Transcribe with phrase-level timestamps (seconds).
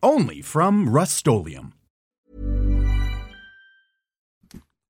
[0.00, 1.28] Only from Rust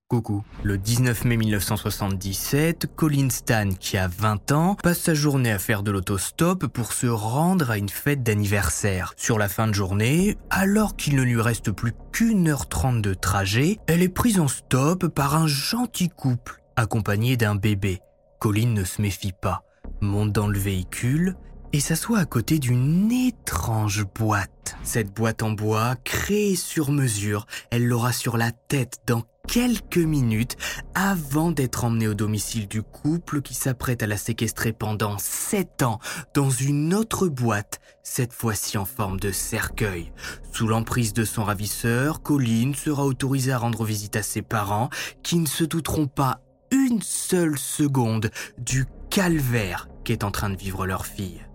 [0.07, 0.45] Coucou.
[0.63, 5.83] Le 19 mai 1977, Colin Stan, qui a 20 ans, passe sa journée à faire
[5.83, 9.15] de l'autostop pour se rendre à une fête d'anniversaire.
[9.17, 13.15] Sur la fin de journée, alors qu'il ne lui reste plus qu'une heure trente de
[13.15, 18.01] trajet, elle est prise en stop par un gentil couple, accompagné d'un bébé.
[18.41, 19.63] Colin ne se méfie pas,
[20.03, 21.35] monte dans le véhicule
[21.73, 24.77] et s'assoit à côté d'une étrange boîte.
[24.83, 30.57] Cette boîte en bois, créée sur mesure, elle l'aura sur la tête dans quelques minutes
[30.95, 35.99] avant d'être emmenée au domicile du couple qui s'apprête à la séquestrer pendant sept ans
[36.35, 40.13] dans une autre boîte, cette fois-ci en forme de cercueil.
[40.53, 44.91] Sous l'emprise de son ravisseur, Colline sera autorisée à rendre visite à ses parents
[45.23, 50.87] qui ne se douteront pas une seule seconde du calvaire qu'est en train de vivre
[50.87, 51.48] leur fille.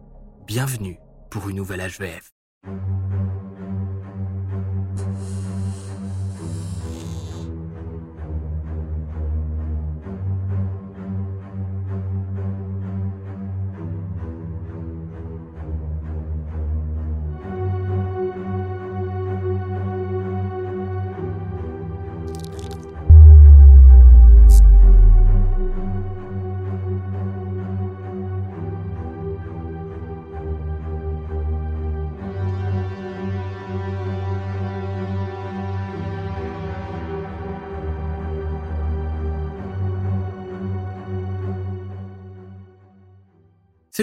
[0.45, 0.99] Bienvenue
[1.29, 2.33] pour une nouvelle HVF.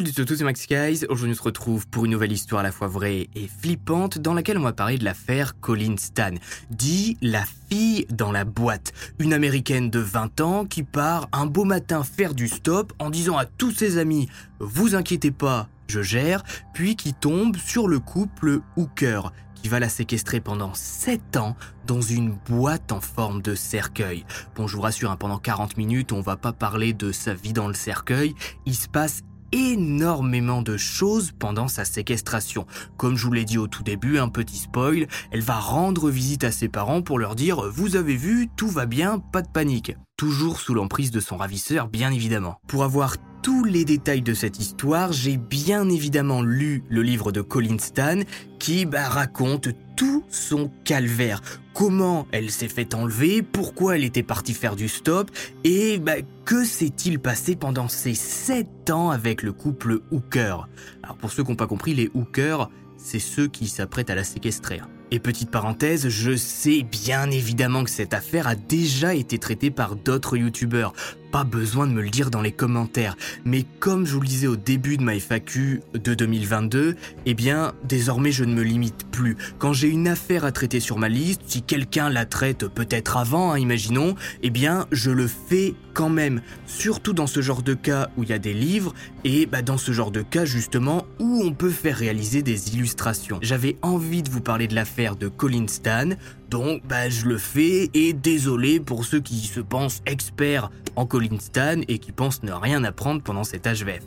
[0.00, 1.05] Salut à tous, Max Guys.
[1.11, 4.33] Aujourd'hui, on se retrouve pour une nouvelle histoire à la fois vraie et flippante dans
[4.33, 6.31] laquelle on va parler de l'affaire Colin Stan,
[6.71, 8.94] dit la fille dans la boîte.
[9.19, 13.37] Une américaine de 20 ans qui part un beau matin faire du stop en disant
[13.37, 14.27] à tous ses amis
[14.59, 19.31] Vous inquiétez pas, je gère, puis qui tombe sur le couple Hooker
[19.62, 21.56] qui va la séquestrer pendant 7 ans
[21.87, 24.25] dans une boîte en forme de cercueil.
[24.56, 27.53] Bon, je vous rassure, hein, pendant 40 minutes, on va pas parler de sa vie
[27.53, 28.34] dans le cercueil.
[28.65, 29.21] Il se passe
[29.53, 32.66] énormément de choses pendant sa séquestration.
[32.97, 36.44] Comme je vous l'ai dit au tout début, un petit spoil, elle va rendre visite
[36.44, 39.97] à ses parents pour leur dire Vous avez vu, tout va bien, pas de panique.
[40.16, 42.61] Toujours sous l'emprise de son ravisseur, bien évidemment.
[42.66, 47.41] Pour avoir tous les détails de cette histoire, j'ai bien évidemment lu le livre de
[47.41, 48.21] Colin Stan
[48.59, 51.41] qui bah, raconte tout son calvaire.
[51.73, 55.31] Comment elle s'est fait enlever, pourquoi elle était partie faire du stop
[55.65, 60.69] et bah, que s'est-il passé pendant ces 7 ans avec le couple Hooker?
[61.03, 64.25] Alors pour ceux qui n'ont pas compris, les Hookers, c'est ceux qui s'apprêtent à la
[64.25, 64.81] séquestrer.
[65.12, 69.97] Et petite parenthèse, je sais bien évidemment que cette affaire a déjà été traitée par
[69.97, 70.93] d'autres youtubeurs.
[71.33, 73.17] Pas besoin de me le dire dans les commentaires.
[73.45, 76.97] Mais comme je vous le disais au début de ma FAQ de 2022,
[77.27, 79.37] eh bien, désormais je ne me limite plus.
[79.59, 83.53] Quand j'ai une affaire à traiter sur ma liste, si quelqu'un la traite peut-être avant,
[83.53, 86.41] hein, imaginons, eh bien, je le fais quand même.
[86.67, 89.79] Surtout dans ce genre de cas où il y a des livres et bah, dans
[89.79, 93.39] ce genre de cas justement où on peut faire réaliser des illustrations.
[93.43, 96.11] J'avais envie de vous parler de l'affaire de Colin Stan,
[96.50, 101.38] donc bah, je le fais et désolé pour ceux qui se pensent experts en Colin
[101.38, 104.03] Stan et qui pensent ne rien apprendre pendant cet HVF.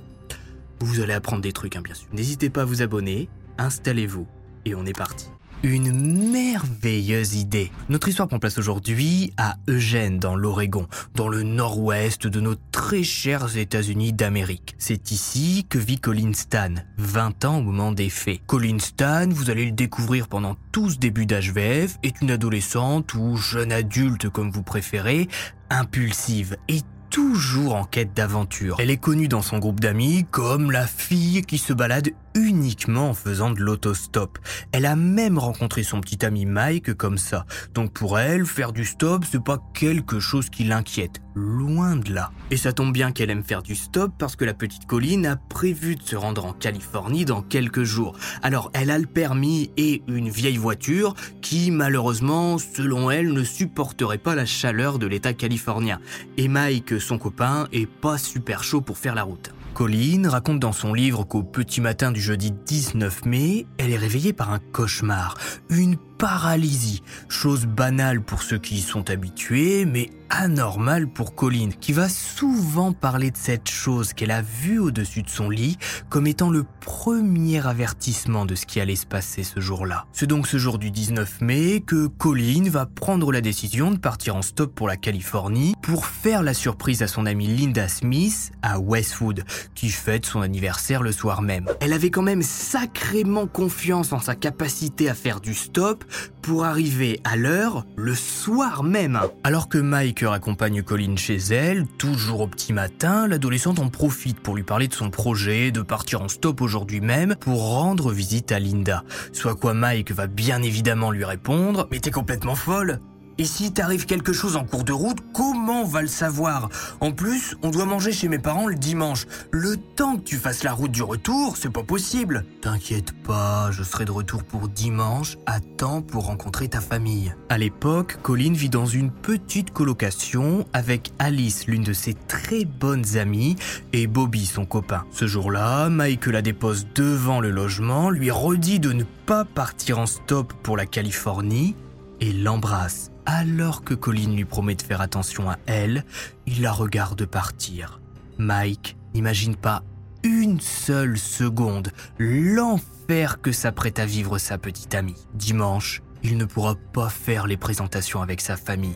[0.80, 2.08] Vous allez apprendre des trucs hein, bien sûr.
[2.12, 4.28] N'hésitez pas à vous abonner, installez-vous
[4.66, 5.28] et on est parti.
[5.66, 5.94] Une
[6.30, 7.72] merveilleuse idée.
[7.88, 13.02] Notre histoire prend place aujourd'hui à Eugène, dans l'Oregon, dans le nord-ouest de nos très
[13.04, 14.76] chers États-Unis d'Amérique.
[14.78, 18.42] C'est ici que vit Colin Stan, 20 ans au moment des faits.
[18.46, 23.38] Colin Stan, vous allez le découvrir pendant tout ce début d'HVF, est une adolescente ou
[23.38, 25.30] jeune adulte comme vous préférez,
[25.70, 28.78] impulsive et toujours en quête d'aventure.
[28.80, 33.14] Elle est connue dans son groupe d'amis comme la fille qui se balade uniquement en
[33.14, 34.40] faisant de l'autostop.
[34.72, 37.46] Elle a même rencontré son petit ami Mike comme ça.
[37.74, 41.22] Donc pour elle, faire du stop, c'est pas quelque chose qui l'inquiète.
[41.36, 42.32] Loin de là.
[42.52, 45.36] Et ça tombe bien qu'elle aime faire du stop parce que la petite Colline a
[45.36, 48.18] prévu de se rendre en Californie dans quelques jours.
[48.42, 54.18] Alors elle a le permis et une vieille voiture qui malheureusement, selon elle, ne supporterait
[54.18, 56.00] pas la chaleur de l'état californien.
[56.38, 59.52] Et Mike, son copain, est pas super chaud pour faire la route.
[59.74, 64.32] Colline raconte dans son livre qu'au petit matin du jeudi 19 mai, elle est réveillée
[64.32, 65.36] par un cauchemar.
[65.70, 67.04] Une paralysie.
[67.28, 72.94] Chose banale pour ceux qui y sont habitués, mais anormale pour Colline, qui va souvent
[72.94, 75.78] parler de cette chose qu'elle a vue au-dessus de son lit
[76.10, 80.06] comme étant le premier avertissement de ce qui allait se passer ce jour-là.
[80.12, 84.36] C'est donc ce jour du 19 mai que Colline va prendre la décision de partir
[84.36, 88.80] en stop pour la Californie pour faire la surprise à son amie Linda Smith à
[88.80, 89.44] Westwood,
[89.76, 91.68] qui fête son anniversaire le soir même.
[91.82, 96.06] Elle avait quand même sacrément confiance en sa capacité à faire du stop
[96.42, 99.20] pour arriver à l'heure le soir même.
[99.44, 104.56] Alors que Mike accompagne Colin chez elle, toujours au petit matin, l'adolescente en profite pour
[104.56, 108.60] lui parler de son projet de partir en stop aujourd'hui même pour rendre visite à
[108.60, 109.04] Linda.
[109.32, 113.00] Soit quoi Mike va bien évidemment lui répondre Mais t'es complètement folle
[113.38, 116.70] et si t'arrive quelque chose en cours de route, comment on va le savoir?
[117.00, 119.26] En plus, on doit manger chez mes parents le dimanche.
[119.52, 122.46] Le temps que tu fasses la route du retour, c'est pas possible.
[122.62, 127.34] T'inquiète pas, je serai de retour pour dimanche, à temps pour rencontrer ta famille.
[127.50, 133.18] À l'époque, Colin vit dans une petite colocation avec Alice, l'une de ses très bonnes
[133.18, 133.56] amies,
[133.94, 135.06] et Bobby, son copain.
[135.12, 140.06] Ce jour-là, Mike la dépose devant le logement, lui redit de ne pas partir en
[140.06, 141.76] stop pour la Californie
[142.20, 143.13] et l'embrasse.
[143.26, 146.04] Alors que Colin lui promet de faire attention à elle,
[146.46, 148.02] il la regarde partir.
[148.38, 149.84] Mike n'imagine pas
[150.24, 155.28] une seule seconde l'enfer que s'apprête à vivre sa petite amie.
[155.34, 158.96] Dimanche, il ne pourra pas faire les présentations avec sa famille.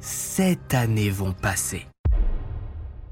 [0.00, 1.86] Sept années vont passer.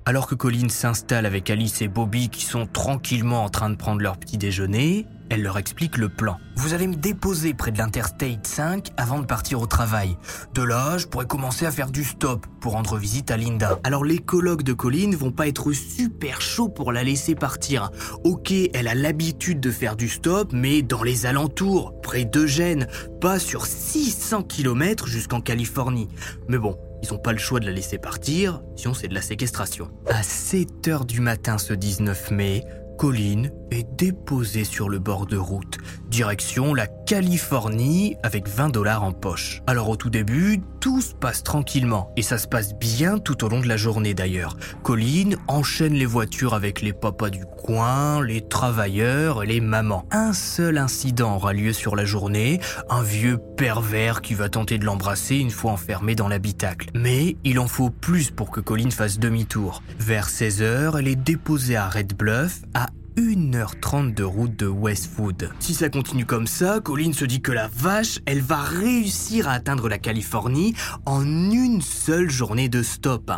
[0.04, 4.00] Alors que Colin s'installe avec Alice et Bobby qui sont tranquillement en train de prendre
[4.00, 6.38] leur petit déjeuner, elle leur explique le plan.
[6.56, 10.16] Vous allez me déposer près de l'Interstate 5 avant de partir au travail.
[10.54, 13.78] De là, je pourrais commencer à faire du stop pour rendre visite à Linda.
[13.84, 17.90] Alors les collègues de Colline vont pas être super chauds pour la laisser partir.
[18.24, 22.86] Ok, elle a l'habitude de faire du stop, mais dans les alentours, près d'Eugène,
[23.20, 26.08] pas sur 600 km jusqu'en Californie.
[26.48, 29.22] Mais bon, ils n'ont pas le choix de la laisser partir, sinon c'est de la
[29.22, 29.90] séquestration.
[30.08, 32.64] À 7h du matin ce 19 mai,
[32.98, 35.78] Colline est déposée sur le bord de route,
[36.08, 39.62] direction la Californie avec 20 dollars en poche.
[39.66, 43.48] Alors au tout début, tout se passe tranquillement et ça se passe bien tout au
[43.48, 44.56] long de la journée d'ailleurs.
[44.82, 50.06] Colline enchaîne les voitures avec les papas du coin, les travailleurs les mamans.
[50.10, 54.84] Un seul incident aura lieu sur la journée, un vieux pervers qui va tenter de
[54.84, 56.90] l'embrasser une fois enfermé dans l'habitacle.
[56.94, 59.82] Mais il en faut plus pour que Colline fasse demi-tour.
[59.98, 62.85] Vers 16h, elle est déposée à Red Bluff à
[63.16, 65.50] 1h30 de route de Westwood.
[65.58, 69.52] Si ça continue comme ça, Colin se dit que la vache, elle va réussir à
[69.52, 70.74] atteindre la Californie
[71.06, 73.32] en une seule journée de stop.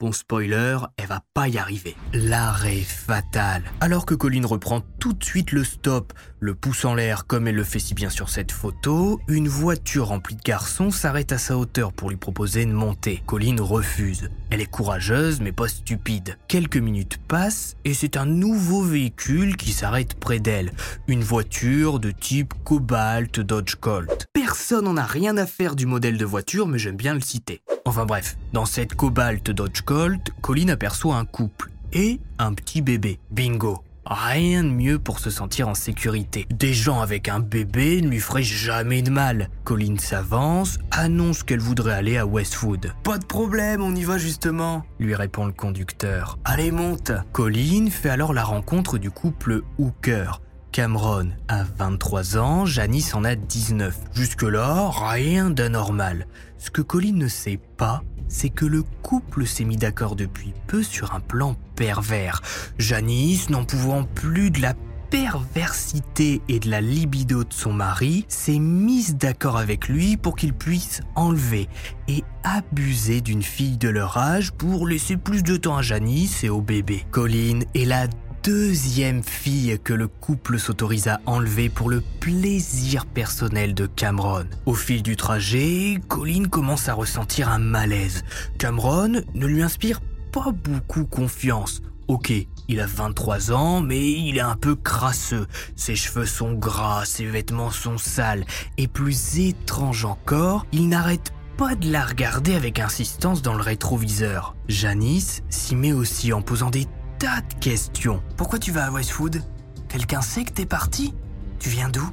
[0.00, 1.96] Bon spoiler, elle va pas y arriver.
[2.12, 3.64] L'arrêt fatal.
[3.80, 7.56] Alors que Colline reprend tout de suite le stop, le pouce en l'air comme elle
[7.56, 11.58] le fait si bien sur cette photo, une voiture remplie de garçons s'arrête à sa
[11.58, 13.24] hauteur pour lui proposer de monter.
[13.26, 14.30] Colline refuse.
[14.50, 16.38] Elle est courageuse mais pas stupide.
[16.46, 20.74] Quelques minutes passent et c'est un nouveau véhicule qui s'arrête près d'elle.
[21.08, 24.26] Une voiture de type Cobalt Dodge Colt.
[24.32, 27.62] Personne n'en a rien à faire du modèle de voiture mais j'aime bien le citer.
[27.84, 33.18] Enfin bref, dans cette Cobalt Dodge Colt, Colin aperçoit un couple et un petit bébé.
[33.30, 36.46] Bingo Rien de mieux pour se sentir en sécurité.
[36.50, 39.48] Des gens avec un bébé ne lui feraient jamais de mal.
[39.64, 42.92] Colin s'avance, annonce qu'elle voudrait aller à Westwood.
[43.02, 46.38] Pas de problème, on y va justement, lui répond le conducteur.
[46.44, 50.42] Allez, monte Colin fait alors la rencontre du couple Hooker.
[50.70, 53.96] Cameron a 23 ans, Janice en a 19.
[54.12, 56.26] Jusque-là, rien d'anormal.
[56.58, 60.82] Ce que Colin ne sait pas, c'est que le couple s'est mis d'accord depuis peu
[60.82, 62.42] sur un plan pervers.
[62.78, 64.74] Janice, n'en pouvant plus de la
[65.10, 70.52] perversité et de la libido de son mari, s'est mise d'accord avec lui pour qu'il
[70.52, 71.68] puisse enlever
[72.08, 76.50] et abuser d'une fille de leur âge pour laisser plus de temps à Janice et
[76.50, 77.04] au bébé.
[77.10, 78.06] Colin est la
[78.48, 84.46] deuxième fille que le couple s'autorise à enlever pour le plaisir personnel de Cameron.
[84.64, 88.24] Au fil du trajet, Colin commence à ressentir un malaise.
[88.56, 90.00] Cameron ne lui inspire
[90.32, 91.82] pas beaucoup confiance.
[92.06, 92.32] Ok,
[92.68, 95.46] il a 23 ans, mais il est un peu crasseux.
[95.76, 98.46] Ses cheveux sont gras, ses vêtements sont sales.
[98.78, 104.56] Et plus étrange encore, il n'arrête pas de la regarder avec insistance dans le rétroviseur.
[104.68, 106.86] Janice s'y met aussi en posant des
[107.18, 108.22] tas de questions.
[108.36, 109.42] Pourquoi tu vas à Westwood
[109.88, 111.14] Quelqu'un sait que t'es parti?
[111.58, 112.08] Tu viens d'où?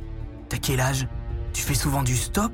[0.50, 1.08] T'as quel âge?
[1.54, 2.52] Tu fais souvent du stop?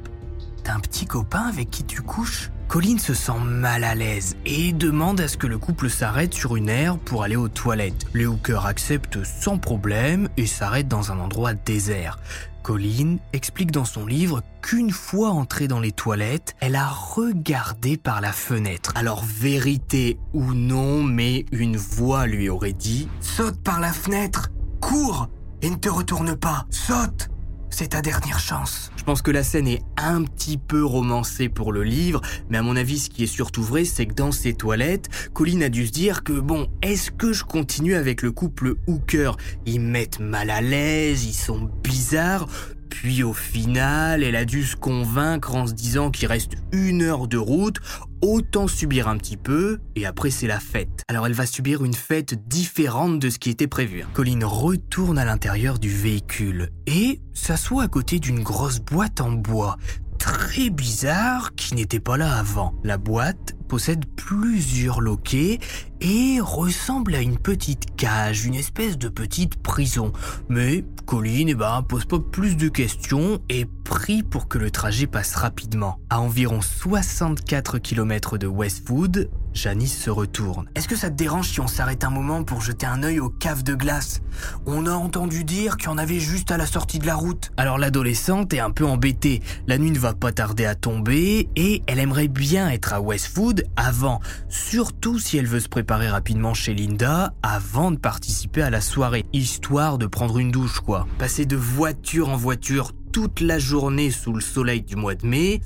[0.64, 2.52] T'as un petit copain avec qui tu couches?
[2.68, 6.56] Colin se sent mal à l'aise et demande à ce que le couple s'arrête sur
[6.56, 8.06] une aire pour aller aux toilettes.
[8.14, 12.20] Les hookers acceptent sans problème et s'arrêtent dans un endroit désert.
[12.62, 18.22] Colleen explique dans son livre qu'une fois entrée dans les toilettes, elle a regardé par
[18.22, 18.92] la fenêtre.
[18.96, 25.30] Alors vérité ou non, mais une voix lui aurait dit⁇ Saute par la fenêtre Cours
[25.62, 27.31] Et ne te retourne pas Saute
[27.72, 28.92] c'est ta dernière chance.
[28.98, 32.62] Je pense que la scène est un petit peu romancée pour le livre, mais à
[32.62, 35.88] mon avis, ce qui est surtout vrai, c'est que dans ces toilettes, Colin a dû
[35.88, 39.32] se dire que bon, est-ce que je continue avec le couple Hooker?
[39.66, 42.48] Ils mettent mal à l'aise, ils sont bizarres.
[42.90, 47.28] Puis au final, elle a dû se convaincre en se disant qu'il reste une heure
[47.28, 47.80] de route,
[48.22, 51.04] autant subir un petit peu, et après c'est la fête.
[51.08, 54.06] Alors elle va subir une fête différente de ce qui était prévu.
[54.14, 59.78] Colline retourne à l'intérieur du véhicule et s'assoit à côté d'une grosse boîte en bois,
[60.22, 62.76] très bizarre qui n'était pas là avant.
[62.84, 65.58] La boîte possède plusieurs loquets
[66.00, 70.14] et ressemble à une petite cage, une espèce de petite prison.
[70.48, 75.08] Mais Colin eh ben, pose pas plus de questions et prie pour que le trajet
[75.08, 75.98] passe rapidement.
[76.12, 80.68] À environ 64 km de Westwood, Janice se retourne.
[80.76, 83.30] Est-ce que ça te dérange si on s'arrête un moment pour jeter un œil aux
[83.30, 84.22] caves de glace?
[84.66, 87.52] On a entendu dire qu'il y en avait juste à la sortie de la route.
[87.58, 89.42] Alors l'adolescente est un peu embêtée.
[89.68, 93.66] La nuit ne va pas tarder à tomber et elle aimerait bien être à Westwood
[93.76, 98.82] avant, surtout si elle veut se préparer rapidement chez Linda avant de participer à la
[98.82, 101.08] soirée, histoire de prendre une douche quoi.
[101.18, 105.62] Passer de voiture en voiture toute la journée sous le soleil du mois de mai,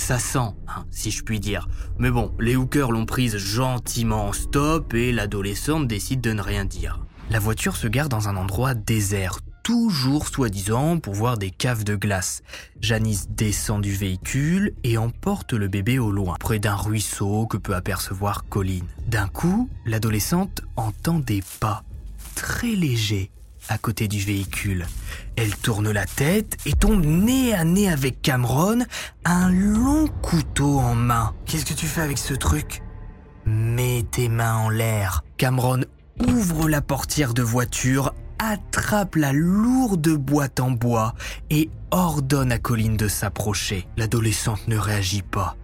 [0.00, 1.68] ça sent, hein, si je puis dire.
[1.98, 6.64] Mais bon, les hookers l'ont prise gentiment en stop et l'adolescente décide de ne rien
[6.64, 7.00] dire.
[7.30, 11.94] La voiture se gare dans un endroit désert, toujours soi-disant pour voir des caves de
[11.94, 12.42] glace.
[12.80, 17.74] Janice descend du véhicule et emporte le bébé au loin, près d'un ruisseau que peut
[17.74, 18.86] apercevoir Colline.
[19.06, 21.84] D'un coup, l'adolescente entend des pas,
[22.34, 23.30] très légers,
[23.70, 24.86] à côté du véhicule.
[25.36, 28.80] Elle tourne la tête et tombe nez à nez avec Cameron,
[29.24, 31.34] un long couteau en main.
[31.46, 32.82] Qu'est-ce que tu fais avec ce truc?
[33.46, 35.24] Mets tes mains en l'air.
[35.36, 35.80] Cameron
[36.28, 41.14] ouvre la portière de voiture, attrape la lourde boîte en bois
[41.48, 43.86] et ordonne à Colline de s'approcher.
[43.96, 45.56] L'adolescente ne réagit pas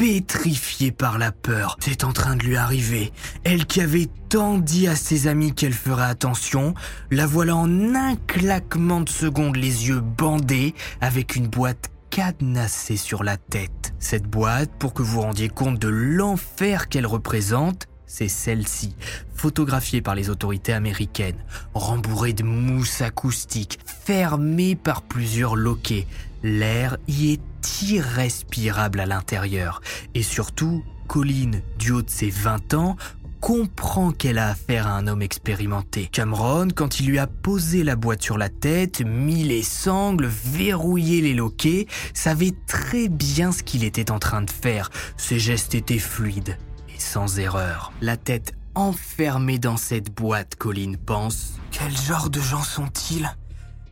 [0.00, 1.76] pétrifiée par la peur.
[1.78, 3.12] C'est en train de lui arriver.
[3.44, 6.72] Elle qui avait tant dit à ses amis qu'elle ferait attention,
[7.10, 13.22] la voilà en un claquement de secondes les yeux bandés avec une boîte cadenassée sur
[13.22, 13.92] la tête.
[13.98, 18.96] Cette boîte, pour que vous rendiez compte de l'enfer qu'elle représente, c'est celle-ci,
[19.36, 21.38] photographiée par les autorités américaines,
[21.74, 26.08] rembourrée de mousse acoustique, fermée par plusieurs loquets.
[26.42, 29.80] L'air y est irrespirable à l'intérieur.
[30.14, 32.96] Et surtout, Colline, du haut de ses 20 ans,
[33.40, 36.08] comprend qu'elle a affaire à un homme expérimenté.
[36.10, 41.20] Cameron, quand il lui a posé la boîte sur la tête, mis les sangles, verrouillé
[41.20, 44.90] les loquets, savait très bien ce qu'il était en train de faire.
[45.16, 46.58] Ses gestes étaient fluides
[47.02, 47.92] sans erreur.
[48.00, 51.54] La tête enfermée dans cette boîte, Colline pense.
[51.70, 53.30] Quel genre de gens sont-ils?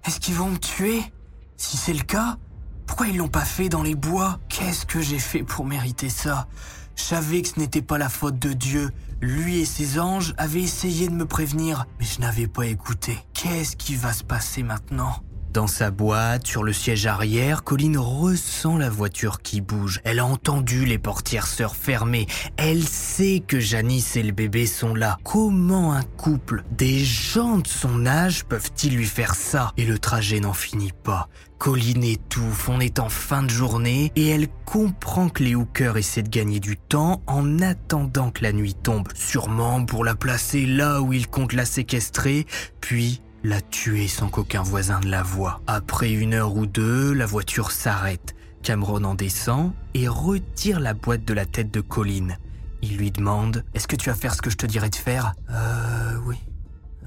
[0.07, 1.03] Est-ce qu'ils vont me tuer?
[1.57, 2.37] Si c'est le cas,
[2.87, 4.39] pourquoi ils l'ont pas fait dans les bois?
[4.49, 6.47] Qu'est-ce que j'ai fait pour mériter ça?
[6.97, 8.91] Je savais que ce n'était pas la faute de Dieu.
[9.21, 13.19] Lui et ses anges avaient essayé de me prévenir, mais je n'avais pas écouté.
[13.35, 15.23] Qu'est-ce qui va se passer maintenant?
[15.53, 20.01] Dans sa boîte, sur le siège arrière, Colline ressent la voiture qui bouge.
[20.05, 22.27] Elle a entendu les portières se refermer.
[22.57, 25.19] Elle sait que Janice et le bébé sont là.
[25.25, 29.73] Comment un couple, des gens de son âge, peuvent-ils lui faire ça?
[29.77, 31.29] Et le trajet n'en finit pas.
[31.59, 36.23] Colline étouffe, on est en fin de journée et elle comprend que les hookers essaient
[36.23, 41.03] de gagner du temps en attendant que la nuit tombe, sûrement pour la placer là
[41.03, 42.47] où ils comptent la séquestrer,
[42.81, 45.61] puis la tuer sans qu'aucun voisin ne la voie.
[45.67, 48.35] Après une heure ou deux, la voiture s'arrête.
[48.63, 52.39] Cameron en descend et retire la boîte de la tête de Colline.
[52.83, 55.35] Il lui demande Est-ce que tu vas faire ce que je te dirais de faire?
[55.51, 56.37] Euh, oui.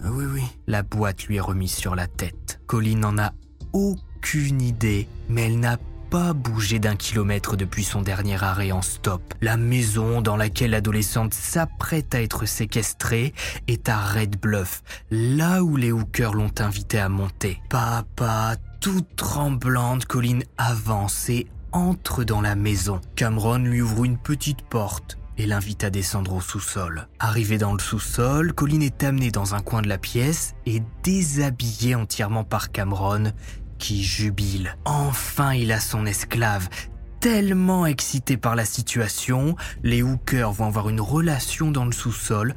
[0.03, 0.43] Euh, oui, oui.
[0.67, 2.59] La boîte lui est remise sur la tête.
[2.67, 3.33] Colline n'en a
[3.73, 5.77] aucune idée, mais elle n'a
[6.11, 9.33] pas bougé d'un kilomètre depuis son dernier arrêt en stop.
[9.39, 13.33] La maison dans laquelle l'adolescente s'apprête à être séquestrée
[13.69, 17.61] est à Red Bluff, là où les hookers l'ont invité à monter.
[17.69, 22.99] Papa, toute tremblante, Colline avance et entre dans la maison.
[23.15, 27.07] Cameron lui ouvre une petite porte et l'invite à descendre au sous-sol.
[27.19, 31.95] Arrivé dans le sous-sol, Colline est amenée dans un coin de la pièce et déshabillée
[31.95, 33.31] entièrement par Cameron
[33.81, 34.77] qui jubile.
[34.85, 36.69] Enfin, il a son esclave.
[37.19, 42.55] tellement excités par la situation, les hookers vont avoir une relation dans le sous-sol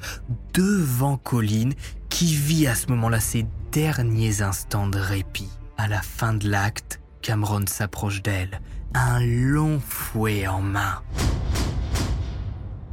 [0.55, 1.75] devant Colline
[2.09, 5.51] qui vit à ce moment-là ses derniers instants de répit.
[5.77, 8.61] À la fin de l'acte, Cameron s'approche d'elle,
[8.95, 11.03] un long fouet en main.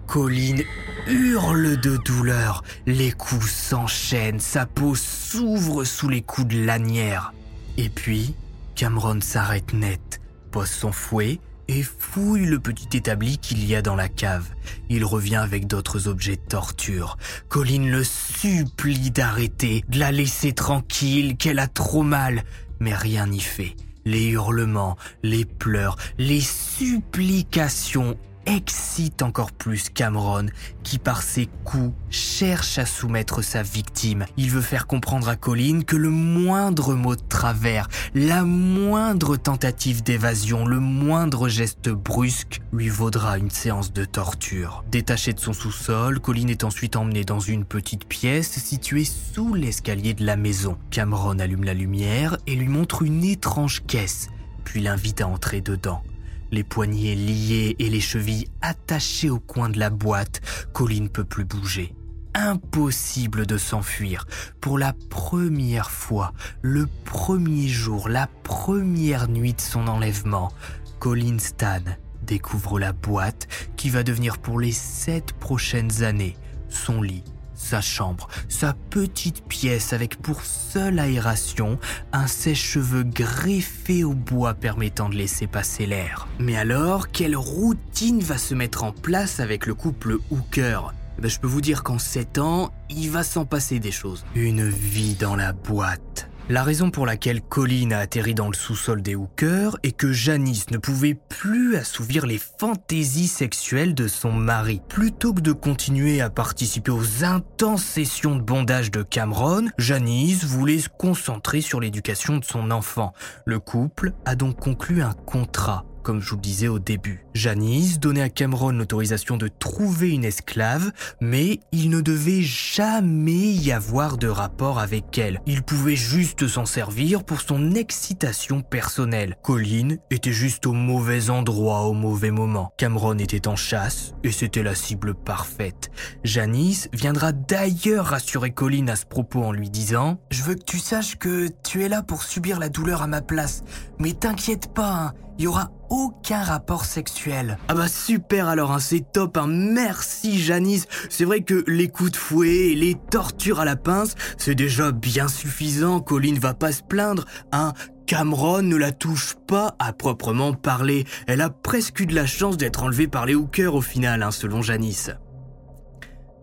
[0.07, 0.63] Colline
[1.07, 7.33] hurle de douleur, les coups s'enchaînent, sa peau s'ouvre sous les coups de lanière.
[7.77, 8.35] Et puis,
[8.75, 13.95] Cameron s'arrête net, pose son fouet et fouille le petit établi qu'il y a dans
[13.95, 14.49] la cave.
[14.89, 17.17] Il revient avec d'autres objets de torture.
[17.47, 22.43] Colline le supplie d'arrêter, de la laisser tranquille, qu'elle a trop mal.
[22.79, 23.75] Mais rien n'y fait.
[24.03, 30.47] Les hurlements, les pleurs, les supplications excite encore plus Cameron,
[30.83, 34.25] qui par ses coups cherche à soumettre sa victime.
[34.37, 40.03] Il veut faire comprendre à Colin que le moindre mot de travers, la moindre tentative
[40.03, 44.83] d'évasion, le moindre geste brusque lui vaudra une séance de torture.
[44.91, 50.13] Détaché de son sous-sol, Colin est ensuite emmené dans une petite pièce située sous l'escalier
[50.13, 50.77] de la maison.
[50.89, 54.29] Cameron allume la lumière et lui montre une étrange caisse,
[54.63, 56.03] puis l'invite à entrer dedans
[56.51, 60.41] les poignets liés et les chevilles attachées au coin de la boîte,
[60.73, 61.95] Colline ne peut plus bouger.
[62.33, 64.25] Impossible de s'enfuir.
[64.61, 70.51] Pour la première fois, le premier jour, la première nuit de son enlèvement,
[70.99, 71.81] Colin Stan
[72.23, 76.37] découvre la boîte qui va devenir pour les sept prochaines années
[76.69, 77.23] son lit
[77.61, 81.79] sa chambre, sa petite pièce avec pour seule aération
[82.11, 86.27] un sèche-cheveux greffé au bois permettant de laisser passer l'air.
[86.39, 90.93] Mais alors, quelle routine va se mettre en place avec le couple Hooker?
[91.19, 94.25] Ben, Je peux vous dire qu'en 7 ans, il va s'en passer des choses.
[94.35, 96.30] Une vie dans la boîte.
[96.49, 100.69] La raison pour laquelle Colin a atterri dans le sous-sol des hookers est que Janice
[100.71, 104.81] ne pouvait plus assouvir les fantaisies sexuelles de son mari.
[104.89, 110.79] Plutôt que de continuer à participer aux intenses sessions de bondage de Cameron, Janice voulait
[110.79, 113.13] se concentrer sur l'éducation de son enfant.
[113.45, 117.25] Le couple a donc conclu un contrat comme je vous le disais au début.
[117.33, 123.71] Janice donnait à Cameron l'autorisation de trouver une esclave, mais il ne devait jamais y
[123.71, 125.41] avoir de rapport avec elle.
[125.45, 129.35] Il pouvait juste s'en servir pour son excitation personnelle.
[129.43, 132.73] Colline était juste au mauvais endroit au mauvais moment.
[132.77, 135.91] Cameron était en chasse et c'était la cible parfaite.
[136.23, 140.79] Janice viendra d'ailleurs rassurer Colline à ce propos en lui disant⁇ Je veux que tu
[140.79, 143.63] saches que tu es là pour subir la douleur à ma place,
[143.99, 147.57] mais t'inquiète pas, hein, il y aura aucun rapport sexuel.
[147.67, 149.47] Ah bah super alors, hein, c'est top, hein.
[149.47, 150.85] merci Janice.
[151.09, 154.91] C'est vrai que les coups de fouet et les tortures à la pince, c'est déjà
[154.91, 157.73] bien suffisant, Colline va pas se plaindre, hein.
[158.05, 161.05] Cameron ne la touche pas à proprement parler.
[161.25, 164.31] Elle a presque eu de la chance d'être enlevée par les hookers au final, hein,
[164.31, 165.09] selon Janice.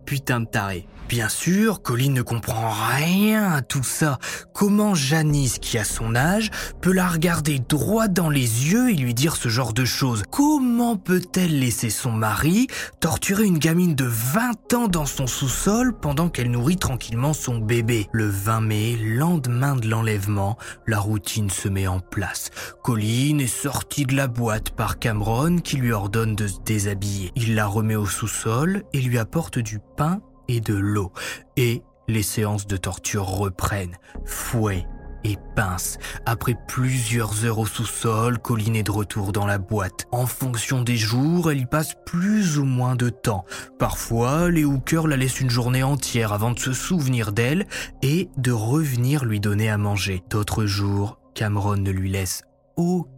[0.07, 0.89] Putain de taré.
[1.09, 4.19] Bien sûr, Colline ne comprend rien à tout ça.
[4.53, 6.51] Comment Janice, qui a son âge,
[6.83, 10.23] peut la regarder droit dans les yeux et lui dire ce genre de choses?
[10.31, 12.67] Comment peut-elle laisser son mari
[13.01, 18.07] torturer une gamine de 20 ans dans son sous-sol pendant qu'elle nourrit tranquillement son bébé?
[18.13, 22.51] Le 20 mai, lendemain de l'enlèvement, la routine se met en place.
[22.85, 27.33] Colline est sortie de la boîte par Cameron qui lui ordonne de se déshabiller.
[27.35, 31.13] Il la remet au sous-sol et lui apporte du pain et de l'eau.
[31.57, 33.97] Et les séances de torture reprennent.
[34.25, 34.87] Fouet
[35.25, 35.99] et pince.
[36.27, 40.07] Après plusieurs heures au sous-sol, Colline de retour dans la boîte.
[40.13, 43.45] En fonction des jours, elle y passe plus ou moins de temps.
[43.79, 47.67] Parfois, les hookers la laissent une journée entière avant de se souvenir d'elle
[48.03, 50.23] et de revenir lui donner à manger.
[50.31, 52.43] D'autres jours, Cameron ne lui laisse
[52.77, 53.18] aucun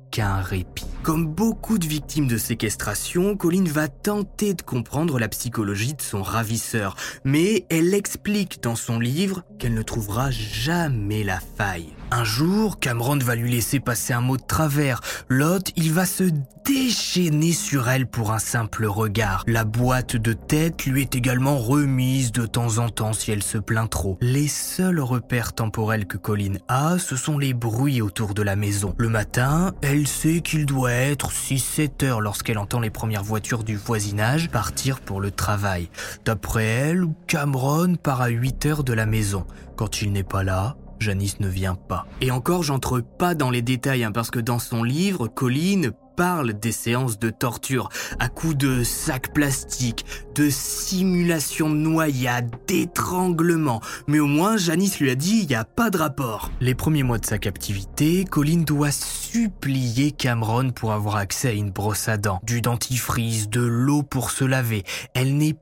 [1.02, 6.22] Comme beaucoup de victimes de séquestration, Colline va tenter de comprendre la psychologie de son
[6.22, 11.94] ravisseur, mais elle explique dans son livre qu'elle ne trouvera jamais la faille.
[12.12, 15.00] Un jour, Cameron va lui laisser passer un mot de travers.
[15.28, 16.24] L'autre, il va se
[16.66, 19.44] déchaîner sur elle pour un simple regard.
[19.46, 23.58] La boîte de tête lui est également remise de temps en temps si elle se
[23.58, 24.18] plaint trop.
[24.20, 28.92] Les seuls repères temporels que Colline a, ce sont les bruits autour de la maison.
[28.98, 33.76] Le matin, elle sait qu'il doit être 6-7 heures lorsqu'elle entend les premières voitures du
[33.76, 35.88] voisinage partir pour le travail.
[36.24, 39.46] D'après elle, Cameron part à 8 heures de la maison.
[39.76, 42.06] Quand il n'est pas là, Janice ne vient pas.
[42.20, 46.52] Et encore, j'entre pas dans les détails, hein, parce que dans son livre, Colline parle
[46.52, 53.80] des séances de torture à coups de sacs plastiques, de simulations de noyade, d'étranglement.
[54.06, 56.50] Mais au moins, Janice lui a dit il n'y a pas de rapport.
[56.60, 61.70] Les premiers mois de sa captivité, Colin doit supplier Cameron pour avoir accès à une
[61.70, 64.84] brosse à dents, du dentifrice, de l'eau pour se laver.
[65.14, 65.56] Elle n'est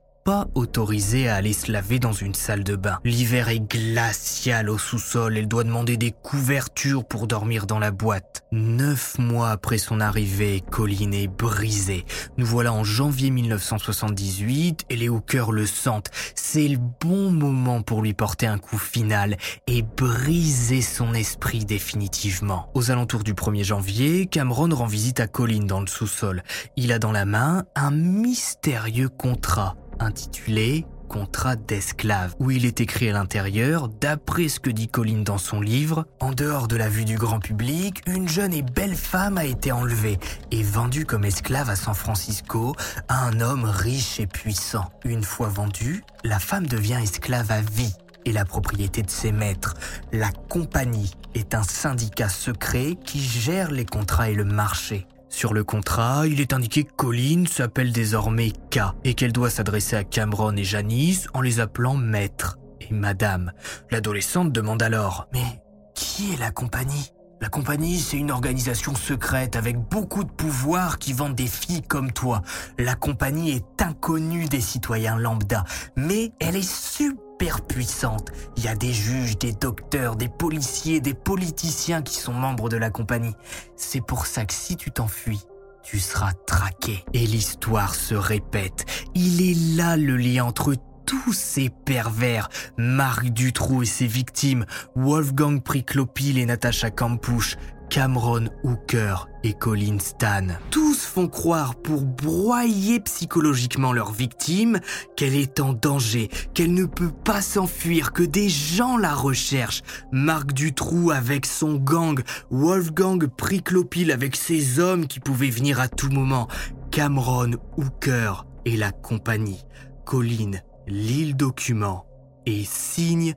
[0.55, 2.99] autorisée à aller se laver dans une salle de bain.
[3.03, 8.43] L'hiver est glacial au sous-sol, elle doit demander des couvertures pour dormir dans la boîte.
[8.51, 12.05] Neuf mois après son arrivée, Colline est brisée.
[12.37, 16.11] Nous voilà en janvier 1978 et les hookers le sentent.
[16.35, 19.37] C'est le bon moment pour lui porter un coup final
[19.67, 22.69] et briser son esprit définitivement.
[22.73, 26.43] Aux alentours du 1er janvier, Cameron rend visite à Colline dans le sous-sol.
[26.75, 33.09] Il a dans la main un mystérieux contrat intitulé Contrat d'esclave, où il est écrit
[33.09, 37.03] à l'intérieur, d'après ce que dit Colline dans son livre, en dehors de la vue
[37.03, 40.19] du grand public, une jeune et belle femme a été enlevée
[40.51, 42.75] et vendue comme esclave à San Francisco
[43.07, 44.91] à un homme riche et puissant.
[45.03, 49.73] Une fois vendue, la femme devient esclave à vie et la propriété de ses maîtres.
[50.11, 55.07] La compagnie est un syndicat secret qui gère les contrats et le marché.
[55.29, 59.95] Sur le contrat, il est indiqué que Colline s'appelle désormais K et qu'elle doit s'adresser
[59.95, 63.51] à Cameron et Janice en les appelant maître et madame.
[63.91, 65.61] L'adolescente demande alors Mais
[65.93, 67.13] qui est la compagnie?
[67.41, 72.11] La compagnie, c'est une organisation secrète avec beaucoup de pouvoir qui vend des filles comme
[72.11, 72.41] toi.
[72.77, 75.63] La compagnie est inconnue des citoyens lambda,
[75.95, 78.31] mais elle est super puissante.
[78.57, 82.75] Il y a des juges, des docteurs, des policiers, des politiciens qui sont membres de
[82.75, 83.35] la compagnie.
[83.77, 85.45] C'est pour ça que si tu t'enfuis,
[85.81, 87.05] tu seras traqué.
[87.13, 88.85] Et l'histoire se répète.
[89.15, 90.75] Il est là le lien entre
[91.09, 97.57] tous ces pervers, Marc Dutroux et ses victimes, Wolfgang Priklopil et Natasha Kampusch,
[97.89, 100.45] Cameron Hooker et Colin Stan.
[100.69, 104.79] Tous font croire pour broyer psychologiquement leur victime
[105.17, 109.81] qu'elle est en danger, qu'elle ne peut pas s'enfuir, que des gens la recherchent.
[110.11, 116.11] Marc Dutroux avec son gang, Wolfgang Priklopil avec ses hommes qui pouvaient venir à tout
[116.11, 116.47] moment,
[116.91, 119.65] Cameron Hooker et la compagnie.
[120.05, 120.51] Colin
[120.89, 122.05] lit le document
[122.45, 123.35] et signe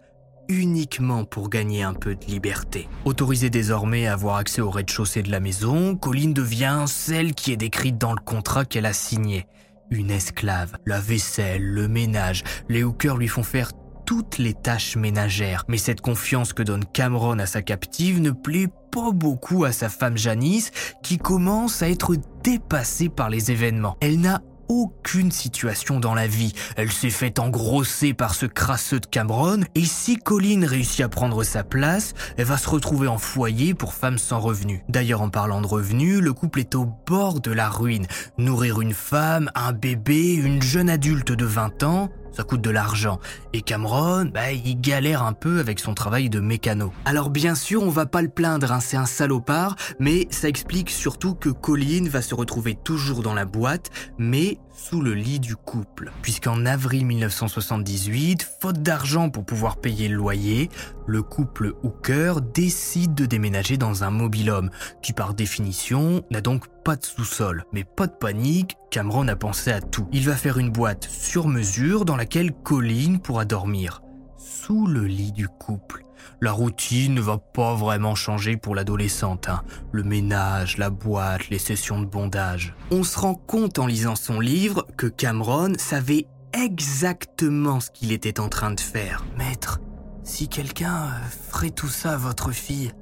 [0.48, 2.88] uniquement pour gagner un peu de liberté.
[3.04, 7.56] Autorisée désormais à avoir accès au rez-de-chaussée de la maison, Colline devient celle qui est
[7.56, 9.46] décrite dans le contrat qu'elle a signé.
[9.90, 10.76] Une esclave.
[10.86, 13.70] La vaisselle, le ménage, les hookers lui font faire
[14.06, 15.64] toutes les tâches ménagères.
[15.68, 19.88] Mais cette confiance que donne Cameron à sa captive ne plaît pas beaucoup à sa
[19.88, 20.70] femme Janice,
[21.02, 23.96] qui commence à être dépassée par les événements.
[24.00, 26.54] Elle n'a aucune situation dans la vie.
[26.76, 31.44] Elle s'est fait engrosser par ce crasseux de Cameron, et si Colline réussit à prendre
[31.44, 34.80] sa place, elle va se retrouver en foyer pour femmes sans revenus.
[34.88, 38.06] D'ailleurs, en parlant de revenus, le couple est au bord de la ruine.
[38.38, 43.20] Nourrir une femme, un bébé, une jeune adulte de 20 ans, ça coûte de l'argent.
[43.52, 46.92] Et Cameron, bah, il galère un peu avec son travail de mécano.
[47.04, 50.90] Alors bien sûr, on va pas le plaindre, hein, c'est un salopard, mais ça explique
[50.90, 55.56] surtout que Colleen va se retrouver toujours dans la boîte, mais sous le lit du
[55.56, 56.12] couple.
[56.22, 60.70] Puisqu'en avril 1978, faute d'argent pour pouvoir payer le loyer,
[61.06, 64.70] le couple Hooker décide de déménager dans un mobil-home,
[65.02, 67.64] qui par définition n'a donc pas de sous-sol.
[67.72, 70.06] Mais pas de panique, Cameron a pensé à tout.
[70.12, 74.02] Il va faire une boîte sur mesure dans laquelle Colleen pourra dormir,
[74.36, 76.04] sous le lit du couple.
[76.42, 79.48] La routine ne va pas vraiment changer pour l'adolescente.
[79.48, 79.62] Hein.
[79.92, 82.74] Le ménage, la boîte, les sessions de bondage.
[82.90, 88.40] On se rend compte en lisant son livre que Cameron savait exactement ce qu'il était
[88.40, 89.24] en train de faire.
[89.38, 89.80] Maître,
[90.22, 92.92] si quelqu'un euh, ferait tout ça à votre fille,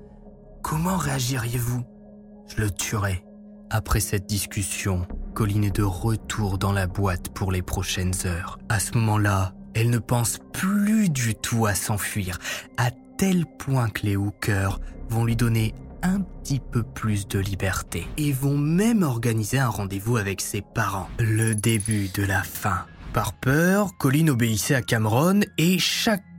[0.63, 1.83] comment réagiriez-vous?
[2.47, 3.25] Je le tuerais.
[3.73, 8.59] Après cette discussion, Colline est de retour dans la boîte pour les prochaines heures.
[8.69, 12.39] À ce moment-là, elle ne pense plus du tout à s'enfuir,
[12.77, 18.09] à tel point que les hookers vont lui donner un petit peu plus de liberté
[18.17, 21.09] et vont même organiser un rendez-vous avec ses parents.
[21.21, 22.87] Le début de la fin.
[23.13, 25.79] Par peur, Colline obéissait à Cameron et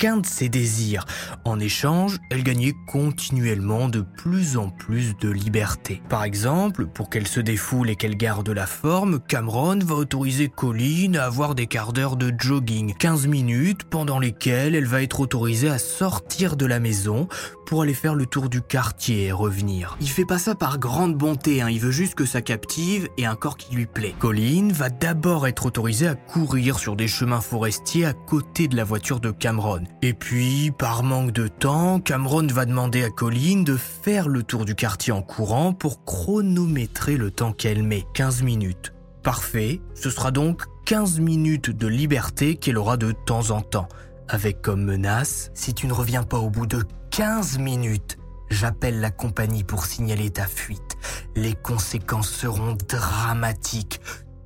[0.01, 1.05] chacun de ses désirs.
[1.45, 6.01] En échange, elle gagnait continuellement de plus en plus de liberté.
[6.09, 11.17] Par exemple, pour qu'elle se défoule et qu'elle garde la forme, Cameron va autoriser Colline
[11.17, 15.69] à avoir des quarts d'heure de jogging, 15 minutes pendant lesquelles elle va être autorisée
[15.69, 17.27] à sortir de la maison
[17.67, 19.97] pour aller faire le tour du quartier et revenir.
[20.01, 21.69] Il fait pas ça par grande bonté, hein.
[21.69, 24.15] il veut juste que sa captive ait un corps qui lui plaît.
[24.17, 28.83] Colline va d'abord être autorisée à courir sur des chemins forestiers à côté de la
[28.83, 29.83] voiture de Cameron.
[30.01, 34.65] Et puis, par manque de temps, Cameron va demander à Colleen de faire le tour
[34.65, 38.93] du quartier en courant pour chronométrer le temps qu'elle met, 15 minutes.
[39.23, 43.87] Parfait, ce sera donc 15 minutes de liberté qu'elle aura de temps en temps,
[44.27, 48.17] avec comme menace, si tu ne reviens pas au bout de 15 minutes,
[48.49, 50.97] j'appelle la compagnie pour signaler ta fuite.
[51.35, 54.01] Les conséquences seront dramatiques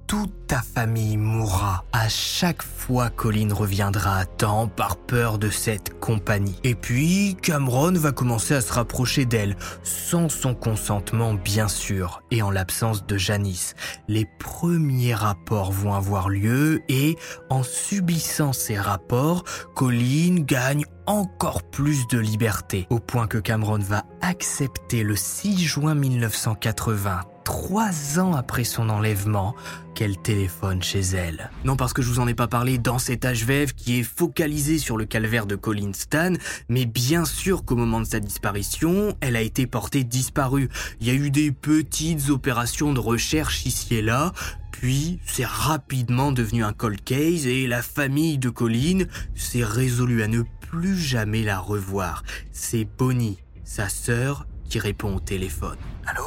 [0.08, 6.00] toute ta famille mourra à chaque fois Colin reviendra à temps par peur de cette
[6.00, 6.60] compagnie.
[6.64, 12.42] Et puis, Cameron va commencer à se rapprocher d'elle, sans son consentement bien sûr, et
[12.42, 13.76] en l'absence de Janice.
[14.08, 17.18] Les premiers rapports vont avoir lieu et,
[17.50, 24.04] en subissant ces rapports, Colin gagne encore plus de liberté, au point que Cameron va
[24.22, 29.56] accepter le 6 juin 1980 trois ans après son enlèvement,
[29.94, 31.52] qu'elle téléphone chez elle.
[31.64, 34.78] Non parce que je vous en ai pas parlé dans cet HVF qui est focalisé
[34.78, 36.34] sur le calvaire de Colin Stan,
[36.68, 40.70] mais bien sûr qu'au moment de sa disparition, elle a été portée disparue.
[41.00, 44.34] Il y a eu des petites opérations de recherche ici et là,
[44.72, 49.06] puis c'est rapidement devenu un cold case et la famille de Colin
[49.36, 52.24] s'est résolue à ne plus jamais la revoir.
[52.52, 55.78] C'est Bonnie, sa sœur, qui répond au téléphone.
[56.08, 56.26] Allô?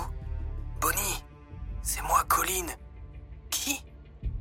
[0.81, 1.25] Bonnie,
[1.83, 2.71] c'est moi, Colline.
[3.51, 3.85] Qui?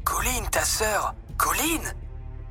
[0.03, 1.15] Colline, ta sœur.
[1.37, 1.93] Colline?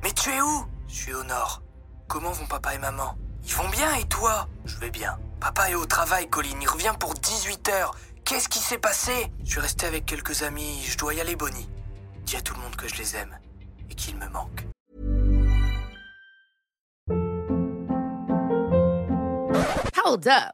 [0.03, 0.65] Mais tu es où?
[0.87, 1.61] Je suis au nord.
[2.07, 3.17] Comment vont papa et maman?
[3.45, 4.47] Ils vont bien et toi?
[4.65, 5.17] Je vais bien.
[5.39, 6.61] Papa est au travail, Colline.
[6.61, 7.95] Il revient pour 18 heures.
[8.25, 9.31] Qu'est-ce qui s'est passé?
[9.43, 10.83] Je suis resté avec quelques amis.
[10.83, 11.69] Je dois y aller, Bonnie.
[12.25, 13.39] Dis à tout le monde que je les aime
[13.89, 14.65] et qu'ils me manquent.
[20.03, 20.53] Hold up.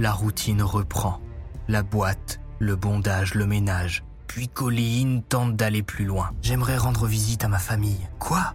[0.00, 1.20] La routine reprend.
[1.68, 4.02] La boîte, le bondage, le ménage.
[4.28, 6.30] Puis Colline tente d'aller plus loin.
[6.40, 8.08] J'aimerais rendre visite à ma famille.
[8.18, 8.54] Quoi?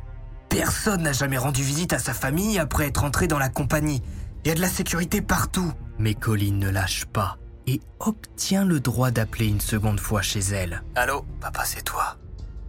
[0.49, 4.01] Personne n'a jamais rendu visite à sa famille après être entré dans la compagnie.
[4.43, 5.71] Il y a de la sécurité partout.
[5.99, 10.81] Mais Colline ne lâche pas et obtient le droit d'appeler une seconde fois chez elle.
[10.95, 12.17] Allô, papa, c'est toi.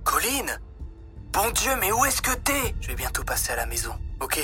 [0.04, 0.60] Colline
[1.32, 2.74] Bon Dieu, mais où est-ce que t'es?
[2.82, 3.94] Je vais bientôt passer à la maison.
[4.20, 4.38] Ok.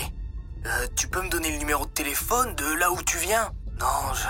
[0.64, 3.52] Euh, tu peux me donner le numéro de téléphone de là où tu viens?
[3.82, 4.28] Non, je...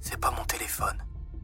[0.00, 0.96] C'est pas mon téléphone.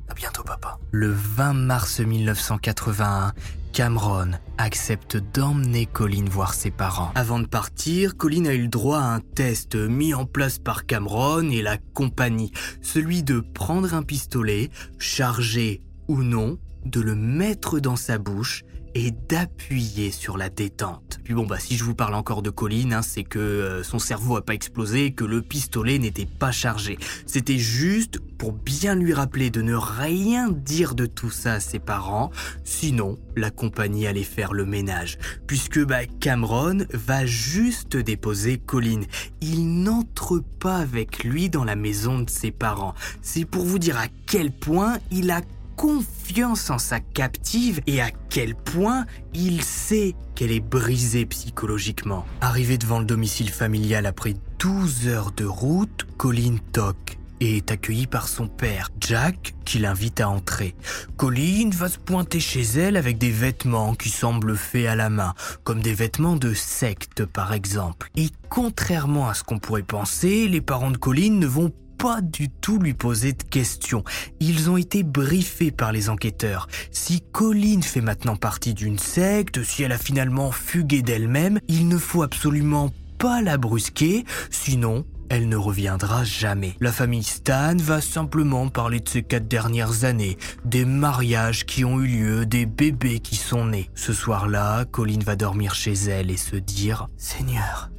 [0.08, 0.80] À bientôt, papa.
[0.90, 3.34] Le 20 mars 1981,
[3.72, 7.12] Cameron accepte d'emmener Colin voir ses parents.
[7.14, 10.86] Avant de partir, Colin a eu le droit à un test mis en place par
[10.86, 12.50] Cameron et la compagnie,
[12.82, 18.64] celui de prendre un pistolet, chargé ou non, de le mettre dans sa bouche
[18.94, 21.20] et d'appuyer sur la détente.
[21.24, 23.98] Puis bon bah si je vous parle encore de Colin, hein, c'est que euh, son
[23.98, 26.98] cerveau a pas explosé, que le pistolet n'était pas chargé.
[27.26, 31.78] C'était juste pour bien lui rappeler de ne rien dire de tout ça à ses
[31.78, 32.30] parents,
[32.64, 35.18] sinon la compagnie allait faire le ménage.
[35.46, 39.02] Puisque bah, Cameron va juste déposer Colin.
[39.40, 42.94] Il n'entre pas avec lui dans la maison de ses parents.
[43.22, 45.42] C'est pour vous dire à quel point il a
[45.80, 52.26] confiance en sa captive et à quel point il sait qu'elle est brisée psychologiquement.
[52.42, 58.06] Arrivé devant le domicile familial après 12 heures de route, Colin toque et est accueilli
[58.06, 60.74] par son père, Jack, qui l'invite à entrer.
[61.16, 65.32] Colin va se pointer chez elle avec des vêtements qui semblent faits à la main,
[65.64, 68.10] comme des vêtements de secte par exemple.
[68.16, 72.48] Et contrairement à ce qu'on pourrait penser, les parents de Colin ne vont pas du
[72.48, 74.04] tout lui poser de questions.
[74.40, 76.66] Ils ont été briefés par les enquêteurs.
[76.90, 81.98] Si Colline fait maintenant partie d'une secte, si elle a finalement fugué d'elle-même, il ne
[81.98, 86.74] faut absolument pas la brusquer, sinon elle ne reviendra jamais.
[86.80, 92.00] La famille Stan va simplement parler de ces quatre dernières années, des mariages qui ont
[92.00, 93.90] eu lieu, des bébés qui sont nés.
[93.94, 97.90] Ce soir-là, Colline va dormir chez elle et se dire⁇ Seigneur,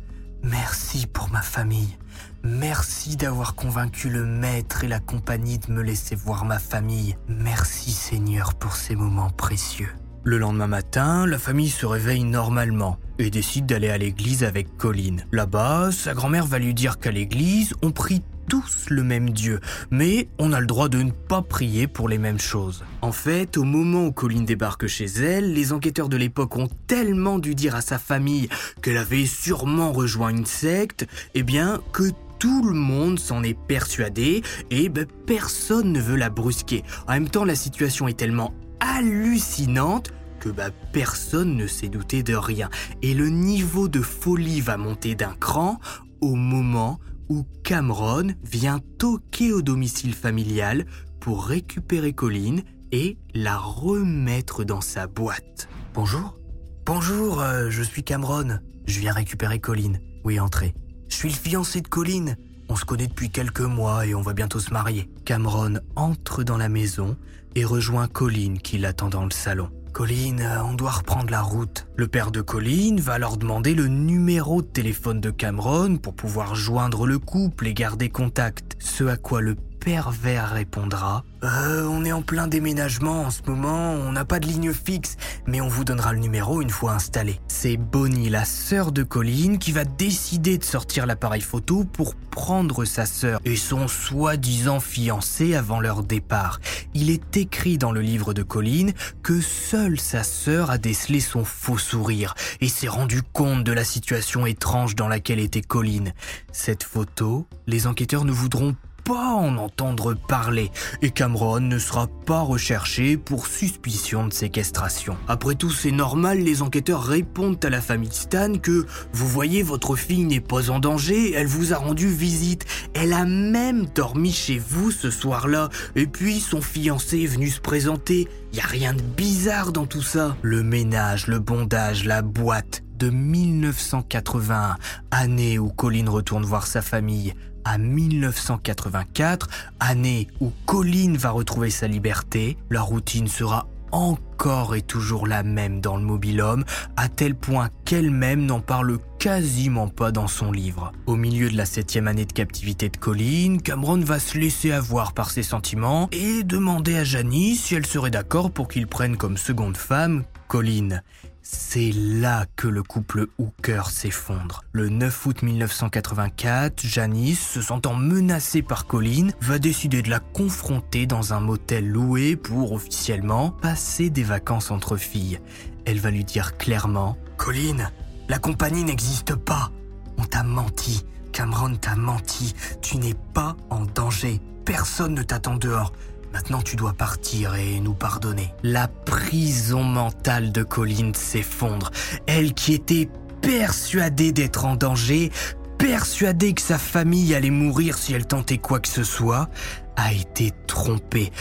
[0.41, 1.97] merci pour ma famille.
[2.43, 7.15] Merci d'avoir convaincu le maître et la compagnie de me laisser voir ma famille.
[7.27, 9.89] Merci Seigneur pour ces moments précieux.
[10.23, 15.25] Le lendemain matin, la famille se réveille normalement et décide d'aller à l'église avec Colline.
[15.31, 20.27] Là-bas, sa grand-mère va lui dire qu'à l'église, on prie tous le même Dieu, mais
[20.37, 22.83] on a le droit de ne pas prier pour les mêmes choses.
[23.01, 27.39] En fait, au moment où Colline débarque chez elle, les enquêteurs de l'époque ont tellement
[27.39, 28.49] dû dire à sa famille
[28.81, 34.41] qu'elle avait sûrement rejoint une secte, eh bien, que tout le monde s'en est persuadé
[34.71, 36.83] et ben, personne ne veut la brusquer.
[37.07, 42.33] En même temps, la situation est tellement hallucinante que bah, personne ne s'est douté de
[42.33, 42.71] rien.
[43.03, 45.79] Et le niveau de folie va monter d'un cran
[46.19, 46.99] au moment
[47.29, 50.87] où Cameron vient toquer au domicile familial
[51.19, 55.69] pour récupérer Colline et la remettre dans sa boîte.
[55.93, 56.39] Bonjour
[56.87, 58.57] Bonjour, euh, je suis Cameron.
[58.87, 60.01] Je viens récupérer Colline.
[60.23, 60.73] Oui, entrez.
[61.11, 62.37] Je suis le fiancé de Colline.
[62.69, 65.09] On se connaît depuis quelques mois et on va bientôt se marier.
[65.25, 67.17] Cameron entre dans la maison
[67.53, 69.69] et rejoint Colline qui l'attend dans le salon.
[69.91, 71.85] Colline, euh, on doit reprendre la route.
[71.97, 76.55] Le père de Colline va leur demander le numéro de téléphone de Cameron pour pouvoir
[76.55, 78.77] joindre le couple et garder contact.
[78.79, 83.93] Ce à quoi le pervers répondra euh, On est en plein déménagement en ce moment,
[83.93, 85.17] on n'a pas de ligne fixe,
[85.47, 87.39] mais on vous donnera le numéro une fois installé.
[87.47, 92.85] C'est Bonnie, la sœur de Colline, qui va décider de sortir l'appareil photo pour prendre
[92.85, 96.59] sa sœur et son soi-disant fiancé avant leur départ.
[96.93, 101.43] Il est écrit dans le livre de Colline que seule sa sœur a décelé son
[101.43, 106.13] faux sourire et s'est rendu compte de la situation étrange dans laquelle était Colline.
[106.51, 108.75] Cette photo, les enquêteurs ne voudront
[109.19, 110.71] en entendre parler
[111.01, 115.17] et Cameron ne sera pas recherché pour suspicion de séquestration.
[115.27, 119.95] Après tout, c'est normal, les enquêteurs répondent à la famille Stan que vous voyez, votre
[119.95, 124.59] fille n'est pas en danger, elle vous a rendu visite, elle a même dormi chez
[124.59, 128.27] vous ce soir-là, et puis son fiancé est venu se présenter.
[128.53, 130.35] Y a rien de bizarre dans tout ça.
[130.41, 134.75] Le ménage, le bondage, la boîte de 1981,
[135.09, 137.33] année où Colin retourne voir sa famille,
[137.65, 145.27] à 1984, année où Colline va retrouver sa liberté, la routine sera encore et toujours
[145.27, 146.63] la même dans le mobilhome,
[146.97, 150.91] à tel point qu'elle-même n'en parle quasiment pas dans son livre.
[151.05, 155.13] Au milieu de la septième année de captivité de Colline, Cameron va se laisser avoir
[155.13, 159.37] par ses sentiments et demander à Janice si elle serait d'accord pour qu'il prenne comme
[159.37, 161.03] seconde femme Colline.
[161.43, 164.63] C'est là que le couple Hooker s'effondre.
[164.73, 171.07] Le 9 août 1984, Janice, se sentant menacée par Colline, va décider de la confronter
[171.07, 175.39] dans un motel loué pour officiellement passer des vacances entre filles.
[175.85, 177.89] Elle va lui dire clairement Colline,
[178.29, 179.71] la compagnie n'existe pas.
[180.17, 181.03] On t'a menti.
[181.31, 182.53] Cameron t'a menti.
[182.83, 184.39] Tu n'es pas en danger.
[184.63, 185.91] Personne ne t'attend dehors.
[186.33, 188.53] Maintenant, tu dois partir et nous pardonner.
[188.63, 191.91] La prison mentale de Colline s'effondre.
[192.25, 193.09] Elle qui était
[193.41, 195.31] persuadée d'être en danger,
[195.77, 199.49] persuadée que sa famille allait mourir si elle tentait quoi que ce soit,
[199.95, 201.31] a été trompée.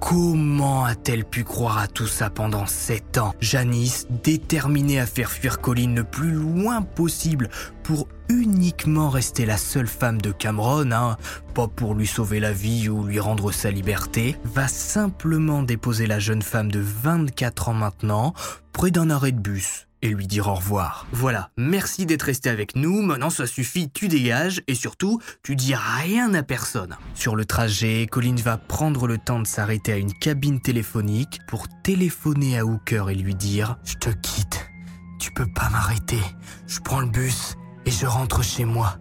[0.00, 3.34] Comment a-t-elle pu croire à tout ça pendant sept ans?
[3.40, 7.50] Janice, déterminée à faire fuir Colline le plus loin possible
[7.82, 11.16] pour uniquement rester la seule femme de Cameron, hein,
[11.52, 16.20] pas pour lui sauver la vie ou lui rendre sa liberté, va simplement déposer la
[16.20, 18.32] jeune femme de 24 ans maintenant
[18.72, 21.06] près d'un arrêt de bus et lui dire au revoir.
[21.12, 25.74] Voilà, merci d'être resté avec nous, maintenant ça suffit, tu dégages, et surtout, tu dis
[25.74, 26.96] rien à personne.
[27.14, 31.66] Sur le trajet, Colin va prendre le temps de s'arrêter à une cabine téléphonique pour
[31.82, 34.70] téléphoner à Hooker et lui dire Je te quitte,
[35.18, 36.22] tu peux pas m'arrêter,
[36.68, 37.56] je prends le bus
[37.90, 38.98] et je rentre chez moi.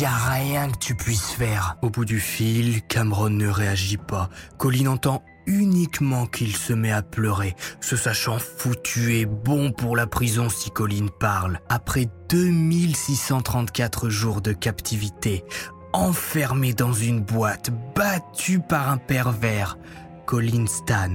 [0.00, 1.76] Y a rien que tu puisses faire.
[1.82, 4.30] Au bout du fil, Cameron ne réagit pas.
[4.58, 10.06] Colin entend uniquement qu'il se met à pleurer, se sachant foutu et bon pour la
[10.06, 11.58] prison si Colline parle.
[11.68, 15.44] Après 2634 jours de captivité,
[15.92, 19.78] enfermé dans une boîte, battu par un pervers,
[20.26, 21.14] Colin Stan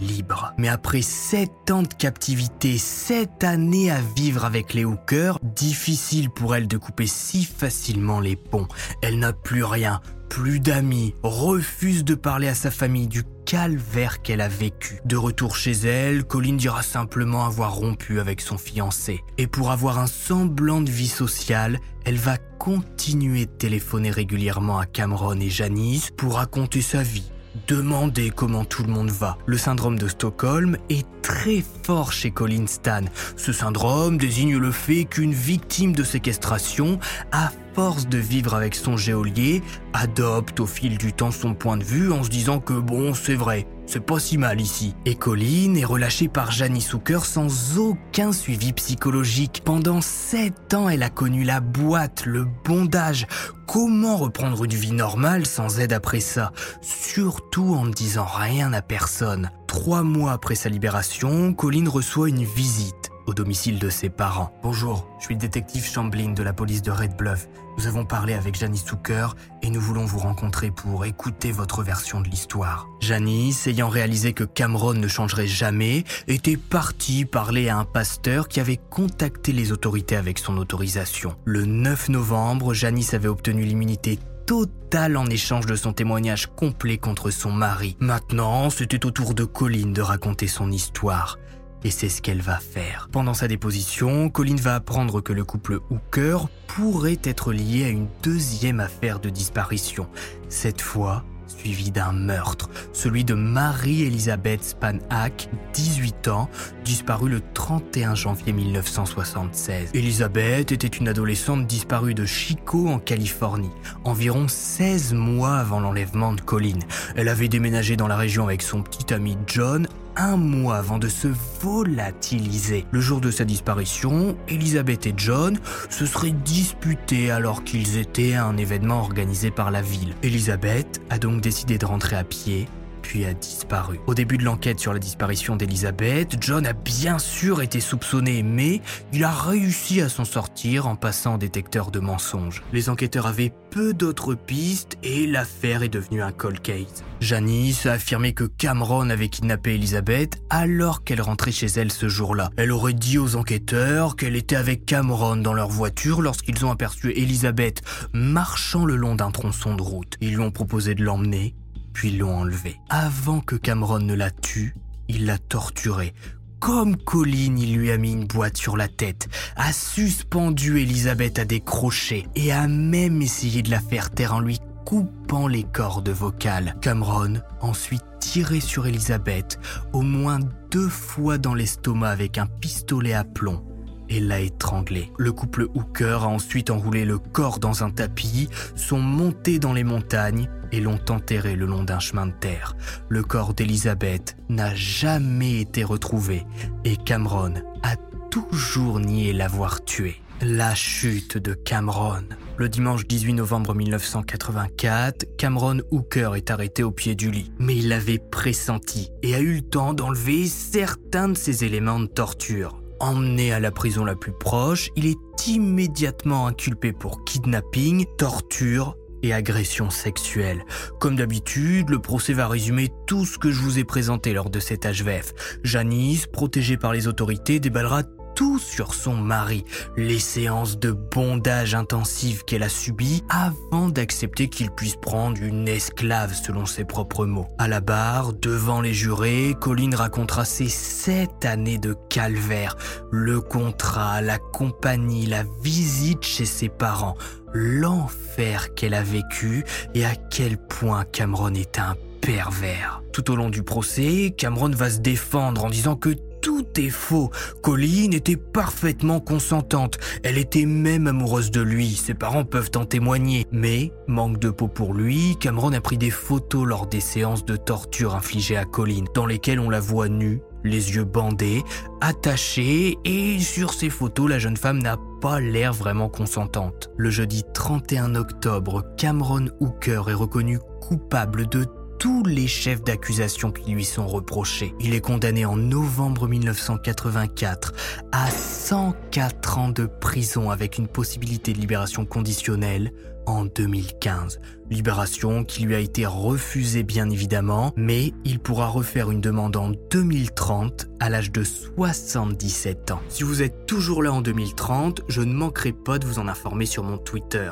[0.00, 0.52] libre.
[0.58, 6.54] Mais après 7 ans de captivité, 7 années à vivre avec les hookers, difficile pour
[6.54, 8.68] elle de couper si facilement les ponts.
[9.02, 14.40] Elle n'a plus rien, plus d'amis, refuse de parler à sa famille du calvaire qu'elle
[14.40, 15.00] a vécu.
[15.04, 19.22] De retour chez elle, Colline dira simplement avoir rompu avec son fiancé.
[19.38, 24.86] Et pour avoir un semblant de vie sociale, elle va continuer de téléphoner régulièrement à
[24.86, 27.30] Cameron et Janice pour raconter sa vie,
[27.66, 29.38] demander comment tout le monde va.
[29.46, 33.02] Le syndrome de Stockholm est très fort chez Colin Stan.
[33.36, 36.98] Ce syndrome désigne le fait qu'une victime de séquestration
[37.32, 41.84] a force de vivre avec son géolier, adopte au fil du temps son point de
[41.84, 44.94] vue en se disant que bon, c'est vrai, c'est pas si mal ici.
[45.04, 49.62] Et Colline est relâchée par Janice Hooker sans aucun suivi psychologique.
[49.64, 53.26] Pendant sept ans, elle a connu la boîte, le bondage.
[53.66, 56.52] Comment reprendre une vie normale sans aide après ça?
[56.82, 59.50] Surtout en ne disant rien à personne.
[59.66, 64.52] Trois mois après sa libération, Colline reçoit une visite au domicile de ses parents.
[64.62, 67.48] Bonjour, je suis le détective Chamblin de la police de Red Bluff.
[67.76, 69.28] Nous avons parlé avec Janice Tucker
[69.62, 72.88] et nous voulons vous rencontrer pour écouter votre version de l'histoire.
[73.00, 78.60] Janice, ayant réalisé que Cameron ne changerait jamais, était partie parler à un pasteur qui
[78.60, 81.36] avait contacté les autorités avec son autorisation.
[81.44, 87.30] Le 9 novembre, Janice avait obtenu l'immunité totale en échange de son témoignage complet contre
[87.30, 87.96] son mari.
[87.98, 91.36] Maintenant, c'était au tour de Colline de raconter son histoire.
[91.84, 93.08] Et c'est ce qu'elle va faire.
[93.12, 98.08] Pendant sa déposition, Colline va apprendre que le couple Hooker pourrait être lié à une
[98.22, 100.08] deuxième affaire de disparition.
[100.48, 106.48] Cette fois, suivi d'un meurtre, celui de Marie-Elisabeth Spanhack, 18 ans,
[106.84, 109.90] disparue le 31 janvier 1976.
[109.94, 113.70] Elisabeth était une adolescente disparue de Chico en Californie,
[114.04, 116.78] environ 16 mois avant l'enlèvement de Colin.
[117.14, 119.86] Elle avait déménagé dans la région avec son petit ami John
[120.16, 121.28] un mois avant de se
[121.60, 122.86] volatiliser.
[122.90, 125.58] Le jour de sa disparition, Elisabeth et John
[125.90, 130.14] se seraient disputés alors qu'ils étaient à un événement organisé par la ville.
[130.22, 132.66] Elisabeth a donc décidé de rentrer à pied
[133.14, 134.00] a disparu.
[134.06, 138.80] Au début de l'enquête sur la disparition d'Elisabeth, John a bien sûr été soupçonné, mais
[139.12, 142.62] il a réussi à s'en sortir en passant détecteur de mensonges.
[142.72, 147.04] Les enquêteurs avaient peu d'autres pistes et l'affaire est devenue un cold case.
[147.20, 152.50] Janice a affirmé que Cameron avait kidnappé Elisabeth alors qu'elle rentrait chez elle ce jour-là.
[152.56, 157.12] Elle aurait dit aux enquêteurs qu'elle était avec Cameron dans leur voiture lorsqu'ils ont aperçu
[157.12, 157.82] Elisabeth
[158.12, 160.14] marchant le long d'un tronçon de route.
[160.20, 161.54] Ils lui ont proposé de l'emmener
[161.96, 162.78] puis l'ont enlevé.
[162.90, 164.76] Avant que Cameron ne la tue,
[165.08, 166.12] il l'a torturée.
[166.60, 171.46] Comme Colline, il lui a mis une boîte sur la tête, a suspendu Elisabeth à
[171.46, 176.10] des crochets et a même essayé de la faire taire en lui coupant les cordes
[176.10, 176.76] vocales.
[176.82, 179.58] Cameron ensuite tiré sur Elisabeth
[179.94, 180.40] au moins
[180.70, 183.64] deux fois dans l'estomac avec un pistolet à plomb
[184.10, 185.10] et l'a étranglé.
[185.16, 189.82] Le couple Hooker a ensuite enroulé le corps dans un tapis, sont montés dans les
[189.82, 192.76] montagnes et l'ont enterré le long d'un chemin de terre.
[193.08, 196.44] Le corps d'Elisabeth n'a jamais été retrouvé
[196.84, 197.96] et Cameron a
[198.30, 200.20] toujours nié l'avoir tué.
[200.42, 202.24] La chute de Cameron.
[202.58, 207.50] Le dimanche 18 novembre 1984, Cameron Hooker est arrêté au pied du lit.
[207.58, 212.06] Mais il l'avait pressenti et a eu le temps d'enlever certains de ses éléments de
[212.06, 212.82] torture.
[213.00, 218.96] Emmené à la prison la plus proche, il est immédiatement inculpé pour kidnapping, torture
[219.26, 220.64] et agression sexuelle.
[221.00, 224.60] Comme d'habitude, le procès va résumer tout ce que je vous ai présenté lors de
[224.60, 225.32] cet HVF.
[225.62, 228.02] Janice, protégée par les autorités, déballera
[228.36, 229.64] tout sur son mari,
[229.96, 236.34] les séances de bondage intensives qu'elle a subies avant d'accepter qu'il puisse prendre une esclave
[236.34, 237.48] selon ses propres mots.
[237.58, 242.76] À la barre, devant les jurés, Colline racontera ses sept années de calvaire,
[243.10, 247.16] le contrat, la compagnie, la visite chez ses parents,
[247.54, 249.64] l'enfer qu'elle a vécu
[249.94, 253.02] et à quel point Cameron est un pervers.
[253.12, 256.10] Tout au long du procès, Cameron va se défendre en disant que
[256.46, 257.32] tout est faux.
[257.60, 259.98] Colline était parfaitement consentante.
[260.22, 261.96] Elle était même amoureuse de lui.
[261.96, 263.48] Ses parents peuvent en témoigner.
[263.50, 267.56] Mais, manque de peau pour lui, Cameron a pris des photos lors des séances de
[267.56, 271.64] torture infligées à Colline, dans lesquelles on la voit nue, les yeux bandés,
[272.00, 276.90] attachée, et sur ces photos, la jeune femme n'a pas l'air vraiment consentante.
[276.96, 281.64] Le jeudi 31 octobre, Cameron Hooker est reconnu coupable de
[281.98, 284.74] tous les chefs d'accusation qui lui sont reprochés.
[284.80, 287.72] Il est condamné en novembre 1984
[288.12, 292.92] à 104 ans de prison avec une possibilité de libération conditionnelle
[293.26, 294.40] en 2015.
[294.70, 299.70] Libération qui lui a été refusée bien évidemment, mais il pourra refaire une demande en
[299.90, 303.00] 2030 à l'âge de 77 ans.
[303.08, 306.66] Si vous êtes toujours là en 2030, je ne manquerai pas de vous en informer
[306.66, 307.50] sur mon Twitter.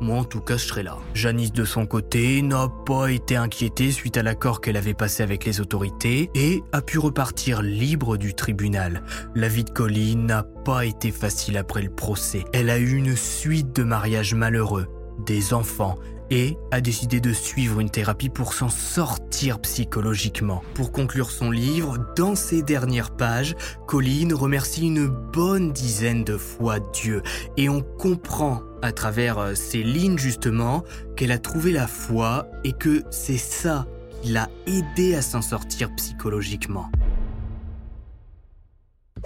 [0.00, 0.98] Moi en tout cas je serai là.
[1.14, 5.44] Janice de son côté n'a pas été inquiétée suite à l'accord qu'elle avait passé avec
[5.44, 9.02] les autorités et a pu repartir libre du tribunal.
[9.34, 12.44] La vie de Colline n'a pas été facile après le procès.
[12.52, 14.86] Elle a eu une suite de mariages malheureux,
[15.24, 15.96] des enfants
[16.30, 20.62] et a décidé de suivre une thérapie pour s'en sortir psychologiquement.
[20.74, 23.54] Pour conclure son livre, dans ses dernières pages,
[23.86, 27.22] Colline remercie une bonne dizaine de fois Dieu
[27.56, 30.84] et on comprend à travers euh, ces lignes justement
[31.16, 33.86] qu'elle a trouvé la foi et que c'est ça
[34.22, 36.90] qui l'a aidé à s'en sortir psychologiquement.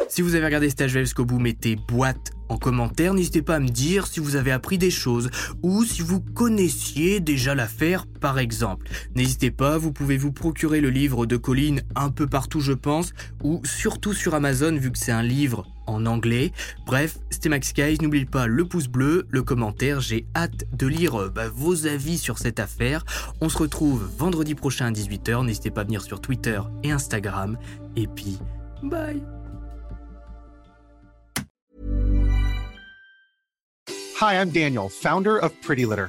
[0.08, 3.68] Si vous avez regardé Stage jusqu'au bout, mettez boîte En commentaire, n'hésitez pas à me
[3.68, 5.30] dire si vous avez appris des choses
[5.62, 8.88] ou si vous connaissiez déjà l'affaire par exemple.
[9.14, 13.12] N'hésitez pas, vous pouvez vous procurer le livre de Colline un peu partout je pense
[13.44, 16.52] ou surtout sur Amazon vu que c'est un livre en anglais.
[16.86, 21.20] Bref, c'était Max Guys, n'oubliez pas le pouce bleu, le commentaire, j'ai hâte de lire
[21.20, 23.04] euh, bah, vos avis sur cette affaire.
[23.40, 27.58] On se retrouve vendredi prochain à 18h, n'hésitez pas à venir sur Twitter et Instagram.
[27.96, 28.38] Et puis,
[28.82, 29.22] bye
[34.20, 36.08] Hi, I'm Daniel, founder of Pretty Litter.